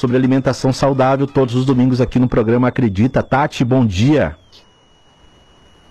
[0.00, 3.22] sobre alimentação saudável todos os domingos aqui no programa Acredita.
[3.22, 4.34] Tati, bom dia.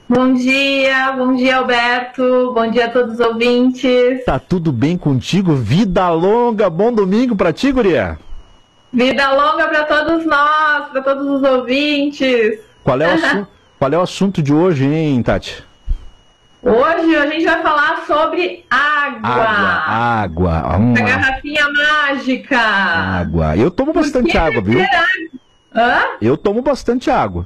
[0.10, 4.26] Bom dia, bom dia Alberto, bom dia a todos os ouvintes.
[4.26, 5.54] Tá tudo bem contigo?
[5.54, 8.18] Vida longa, bom domingo pra ti, guria.
[8.92, 12.60] Vida longa para todos nós, para todos os ouvintes.
[12.84, 13.48] Qual é, o assunto,
[13.78, 15.64] qual é o assunto de hoje, hein, Tati?
[16.62, 19.30] Hoje a gente vai falar sobre água.
[19.30, 20.78] Água, água.
[20.78, 22.60] Hum, a garrafinha mágica.
[22.60, 23.56] Água.
[23.56, 24.82] Eu tomo bastante água, viu?
[25.74, 26.02] Hã?
[26.22, 27.46] Eu tomo bastante água.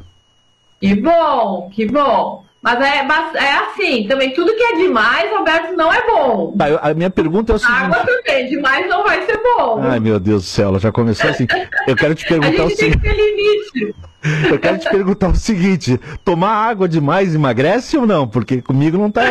[0.81, 2.43] Que bom, que bom.
[2.63, 3.05] Mas é,
[3.35, 6.55] é assim, também tudo que é demais, Roberto, não é bom.
[6.57, 7.77] Tá, a minha pergunta é o seguinte.
[7.77, 9.81] Água também, demais não vai ser bom.
[9.83, 11.45] Ai, meu Deus do céu, ela já começou assim.
[11.85, 12.99] Eu quero te perguntar a gente o seguinte.
[12.99, 13.95] Tem que ter limite.
[14.49, 18.27] Eu quero te perguntar o seguinte: tomar água demais emagrece ou não?
[18.27, 19.21] Porque comigo não tá,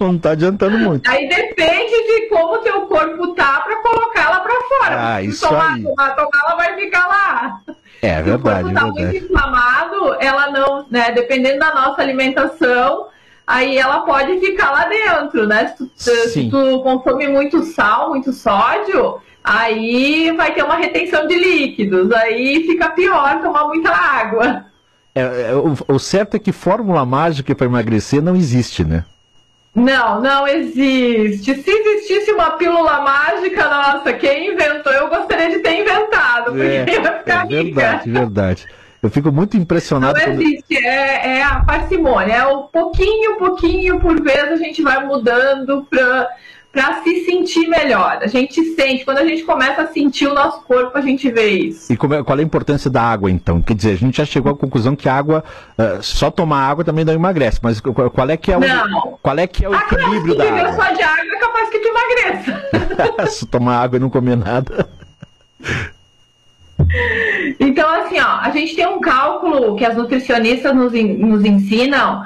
[0.00, 1.08] não tá adiantando muito.
[1.10, 5.14] Aí depende de como o teu corpo tá para colocar ela para fora.
[5.16, 5.82] Ah, Se isso tomar, aí.
[5.82, 7.60] tomar, tomar, ela vai ficar lá.
[8.00, 8.90] É Se o verdade, corpo tá verdade.
[9.02, 11.10] muito inflamado, ela não, né?
[11.12, 13.06] Dependendo da nossa alimentação,
[13.46, 15.74] aí ela pode ficar lá dentro, né?
[15.76, 19.18] Se tu, se tu consome muito sal, muito sódio,
[19.48, 24.66] aí vai ter uma retenção de líquidos, aí fica pior tomar muita água.
[25.14, 29.04] É, é, o, o certo é que fórmula mágica para emagrecer não existe, né?
[29.74, 31.54] Não, não existe.
[31.54, 34.92] Se existisse uma pílula mágica, nossa, quem inventou?
[34.92, 37.80] Eu gostaria de ter inventado, porque É, ia ficar é rica.
[37.80, 38.66] verdade, verdade.
[39.00, 40.42] Eu fico muito Não impressionado quando...
[40.42, 45.86] existe, é, é a parcimônia, é o pouquinho, pouquinho por vez a gente vai mudando
[45.88, 46.28] para
[46.78, 48.18] para se sentir melhor.
[48.22, 51.48] A gente sente, quando a gente começa a sentir o nosso corpo, a gente vê
[51.50, 51.92] isso.
[51.92, 53.60] E como é- qual é a importância da água, então?
[53.60, 55.42] Quer dizer, a gente já chegou à conclusão que a água,
[55.76, 59.18] ah, só tomar água também não emagrece, mas qual é que é o, Não.
[59.20, 60.72] qual é, que é o Ah, claro, equilíbrio da água?
[60.74, 63.26] só de água é capaz que tu emagreça.
[63.26, 64.88] Se tomar água e não comer nada.
[67.58, 72.24] Então, assim, ó, a gente tem um cálculo que as nutricionistas nos, nos ensinam.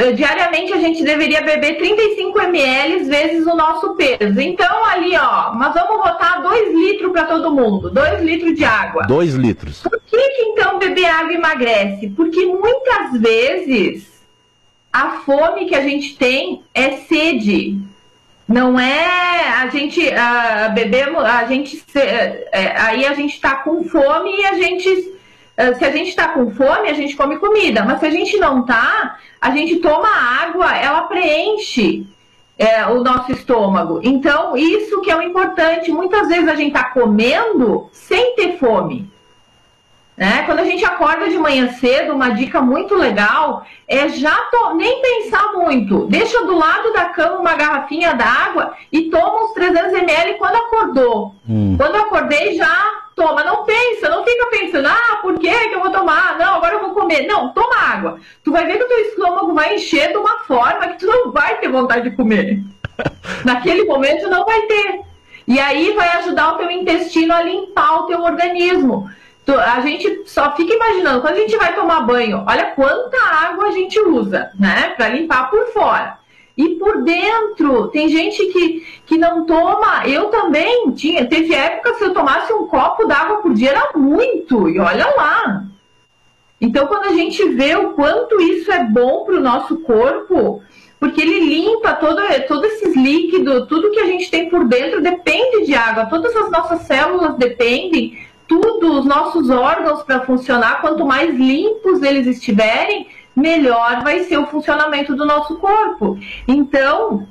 [0.00, 4.40] Eh, Diariamente a gente deveria beber 35 ml vezes o nosso peso.
[4.40, 9.04] Então, ali, ó, nós vamos botar 2 litros para todo mundo, 2 litros de água.
[9.06, 9.82] Dois litros.
[9.82, 12.08] Por que, que então beber água emagrece?
[12.08, 14.08] Porque muitas vezes
[14.90, 17.78] a fome que a gente tem é sede.
[18.48, 24.40] Não é a gente ah, bebemos, a gente é, aí a gente está com fome
[24.40, 25.19] e a gente
[25.74, 28.62] se a gente está com fome a gente come comida, mas se a gente não
[28.62, 32.06] tá, a gente toma água, ela preenche
[32.58, 34.00] é, o nosso estômago.
[34.02, 35.90] Então isso que é o importante.
[35.90, 39.10] Muitas vezes a gente está comendo sem ter fome.
[40.16, 40.42] Né?
[40.44, 45.00] Quando a gente acorda de manhã cedo, uma dica muito legal é já to- nem
[45.00, 46.04] pensar muito.
[46.08, 51.34] Deixa do lado da cama uma garrafinha d'água e toma uns 300 ml quando acordou.
[51.48, 51.74] Hum.
[51.78, 52.84] Quando acordei, já
[53.20, 53.44] toma.
[53.44, 56.38] Não pensa, não fica pensando, ah, por que que eu vou tomar?
[56.38, 57.26] Não, agora eu vou comer.
[57.26, 58.18] Não, toma água.
[58.42, 61.30] Tu vai ver que o teu estômago vai encher de uma forma que tu não
[61.30, 62.62] vai ter vontade de comer.
[63.44, 65.00] Naquele momento não vai ter.
[65.46, 69.10] E aí vai ajudar o teu intestino a limpar o teu organismo.
[69.46, 73.72] A gente só fica imaginando, quando a gente vai tomar banho, olha quanta água a
[73.72, 74.94] gente usa, né?
[74.96, 76.18] Para limpar por fora.
[76.56, 80.06] E por dentro, tem gente que, que não toma.
[80.06, 81.26] Eu também tinha.
[81.26, 84.68] Teve época se eu tomasse um copo d'água por dia era muito.
[84.68, 85.64] E olha lá.
[86.60, 90.62] Então, quando a gente vê o quanto isso é bom para o nosso corpo,
[90.98, 95.64] porque ele limpa todo, todos esses líquidos, tudo que a gente tem por dentro depende
[95.64, 101.34] de água, todas as nossas células dependem, tudo, os nossos órgãos para funcionar, quanto mais
[101.34, 103.06] limpos eles estiverem,
[103.40, 106.18] melhor vai ser o funcionamento do nosso corpo.
[106.46, 107.26] Então,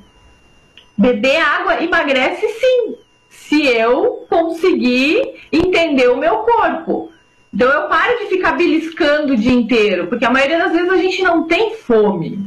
[0.96, 2.96] beber água emagrece sim,
[3.28, 7.10] se eu conseguir entender o meu corpo.
[7.52, 10.96] Então eu paro de ficar beliscando o dia inteiro, porque a maioria das vezes a
[10.96, 12.46] gente não tem fome.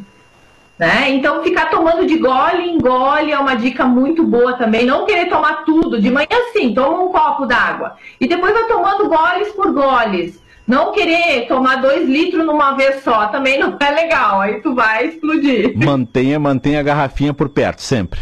[0.77, 1.11] Né?
[1.11, 4.85] Então ficar tomando de gole em gole é uma dica muito boa também.
[4.85, 6.01] Não querer tomar tudo.
[6.01, 7.95] De manhã sim, toma um copo d'água.
[8.19, 10.42] E depois vai tomando goles por goles.
[10.65, 14.41] Não querer tomar dois litros numa vez só também não é legal.
[14.41, 15.77] Aí tu vai explodir.
[15.77, 18.19] Mantenha, mantenha a garrafinha por perto, sempre.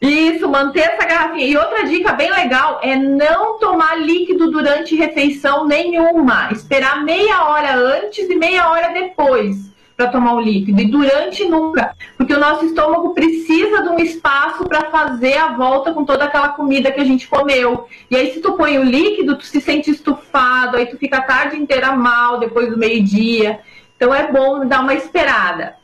[0.00, 1.44] Isso, manter essa garrafinha.
[1.44, 6.50] E outra dica bem legal é não tomar líquido durante refeição nenhuma.
[6.52, 9.67] Esperar meia hora antes e meia hora depois
[9.98, 10.80] para tomar o líquido.
[10.80, 11.92] E durante nunca.
[12.16, 16.50] Porque o nosso estômago precisa de um espaço para fazer a volta com toda aquela
[16.50, 17.88] comida que a gente comeu.
[18.08, 21.22] E aí, se tu põe o líquido, tu se sente estufado, aí tu fica a
[21.22, 23.58] tarde inteira mal depois do meio-dia.
[23.96, 25.74] Então é bom dar uma esperada.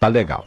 [0.00, 0.46] Tá legal.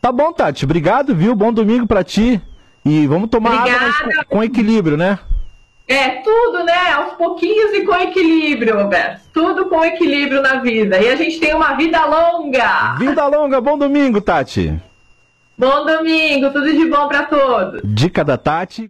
[0.00, 0.64] Tá bom, Tati.
[0.64, 1.34] Obrigado, viu?
[1.34, 2.40] Bom domingo pra ti.
[2.86, 4.24] E vamos tomar água Obrigada.
[4.24, 5.18] com equilíbrio, né?
[5.88, 6.78] É tudo, né?
[7.16, 9.22] pouquinhos e com equilíbrio, Roberto.
[9.32, 10.98] Tudo com equilíbrio na vida.
[10.98, 12.96] E a gente tem uma vida longa.
[12.98, 14.74] Vida longa, bom domingo, Tati.
[15.56, 17.80] Bom domingo, tudo de bom para todos.
[17.82, 18.86] Dica da Tati.